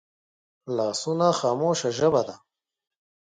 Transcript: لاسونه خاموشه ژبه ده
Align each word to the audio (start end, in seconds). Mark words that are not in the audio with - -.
لاسونه 0.75 1.27
خاموشه 1.39 1.89
ژبه 1.97 2.21
ده 2.27 2.35